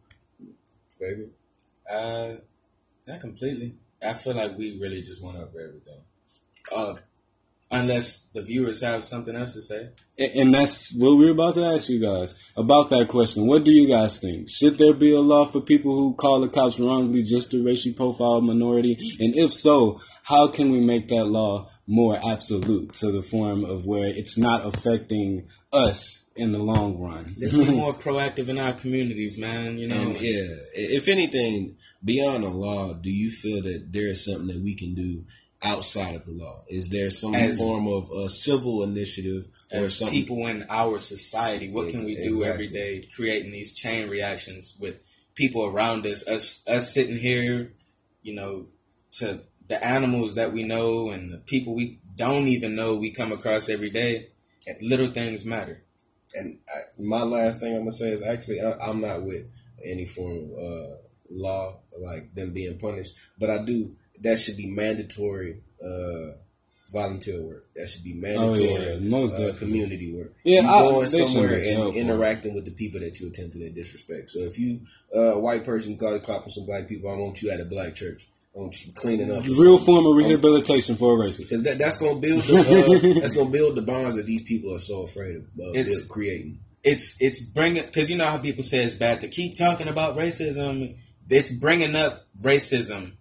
[0.98, 1.30] Baby.
[1.90, 2.34] Uh,
[3.06, 3.74] not completely.
[4.02, 6.00] I feel like we really just went over everything.
[6.74, 6.94] Uh,
[7.70, 9.90] unless the viewers have something else to say.
[10.18, 13.46] And that's what we're about to ask you guys about that question.
[13.46, 14.50] What do you guys think?
[14.50, 17.94] Should there be a law for people who call the cops wrongly just to racially
[17.94, 18.98] profile a minority?
[19.20, 23.86] And if so, how can we make that law more absolute to the form of
[23.86, 27.34] where it's not affecting us in the long run?
[27.38, 29.78] Let's be more proactive in our communities, man.
[29.78, 34.24] You know, And yeah, if anything, beyond the law, do you feel that there is
[34.24, 35.24] something that we can do
[35.62, 36.64] outside of the law?
[36.68, 40.18] Is there some As- form of a civil initiative or as something?
[40.18, 42.48] people in our society, what can we do Exactly.
[42.52, 44.96] every day, creating these chain reactions with
[45.34, 47.72] people around us, us, us sitting here,
[48.22, 48.66] you know,
[49.12, 53.32] to the animals that we know and the people we don't even know we come
[53.32, 54.28] across every day.
[54.80, 55.82] Little things matter.
[56.34, 59.46] and I, my last thing I'm gonna say is actually I, I'm not with
[59.84, 60.96] any form of uh,
[61.30, 66.32] law like them being punished, but I do that should be mandatory uh,
[66.92, 67.64] volunteer work.
[67.76, 69.58] That should be mandatory Oh, yeah, most uh, definitely.
[69.66, 70.32] community work.
[70.44, 74.30] Yeah, you going they somewhere and interacting with the people that you attempted to disrespect.
[74.30, 74.80] So if you
[75.14, 77.60] uh, a white person call the cop on some black people, I want you at
[77.60, 78.26] a black church.
[78.54, 79.44] I want you cleaning up.
[79.44, 81.38] or Real form of rehabilitation for a racist.
[81.50, 84.74] Because that, that's gonna build the uh, that's gonna build the bonds that these people
[84.74, 86.58] are so afraid of uh, It's- creating.
[86.82, 90.16] It's it's bringing because you know how people say it's bad to keep talking about
[90.16, 90.96] racism,
[91.28, 93.12] it's bringing up racism.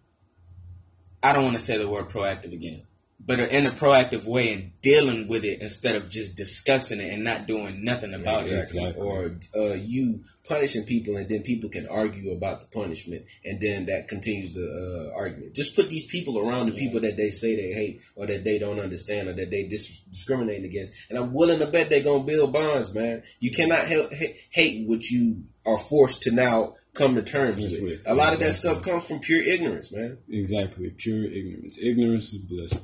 [1.22, 2.82] I don't want to say the word proactive again,
[3.26, 7.24] but in a proactive way and dealing with it instead of just discussing it and
[7.24, 8.64] not doing nothing about Yeah, it.
[8.64, 9.02] exactly.
[9.06, 13.86] Or uh, you punishing people, and then people can argue about the punishment, and then
[13.86, 15.54] that continues the uh, argument.
[15.54, 18.58] Just put these people around the people that they say they hate, or that they
[18.58, 22.24] don't understand, or that they dis- discriminate against, and I'm willing to bet they're gonna
[22.24, 23.22] build bonds, man.
[23.40, 27.82] You cannot help ha- hate what you are forced to now come to terms with.
[27.82, 28.04] with.
[28.06, 30.18] A lot of that stuff comes from pure ignorance, man.
[30.30, 31.80] Exactly, pure ignorance.
[31.82, 32.82] Ignorance is bliss.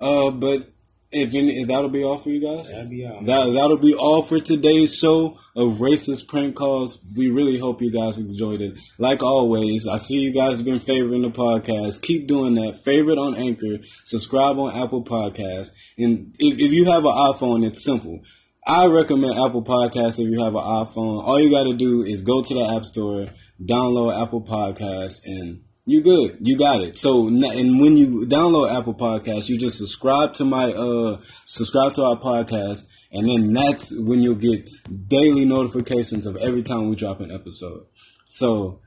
[0.00, 0.70] Uh, but
[1.14, 3.22] if, any, if that'll be all for you guys, That'd be all.
[3.22, 7.06] That that'll be all for today's show of racist prank calls.
[7.16, 8.80] We really hope you guys enjoyed it.
[8.98, 12.02] Like always, I see you guys have been favoring the podcast.
[12.02, 12.82] Keep doing that.
[12.82, 17.84] Favorite on Anchor, subscribe on Apple Podcasts, and if, if you have an iPhone, it's
[17.84, 18.20] simple.
[18.66, 21.22] I recommend Apple Podcasts if you have an iPhone.
[21.22, 23.26] All you got to do is go to the App Store,
[23.62, 26.38] download Apple Podcasts, and you good.
[26.40, 26.96] You got it.
[26.96, 32.04] So, and when you download Apple Podcasts, you just subscribe to my uh subscribe to
[32.04, 34.70] our podcast, and then that's when you'll get
[35.08, 37.84] daily notifications of every time we drop an episode.
[38.24, 38.80] So,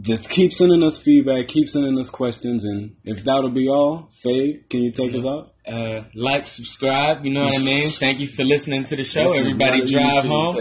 [0.00, 4.62] just keep sending us feedback, keep sending us questions, and if that'll be all, Faye,
[4.70, 5.52] can you take us out?
[5.68, 7.24] Uh, like, subscribe.
[7.24, 7.88] You know what I mean.
[8.04, 9.24] Thank you for listening to the show.
[9.24, 10.56] This Everybody drive YouTube home.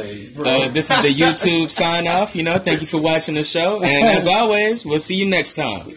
[0.46, 2.36] uh, this is the YouTube sign off.
[2.36, 3.82] You know, thank you for watching the show.
[3.82, 5.94] And as always, we'll see you next time.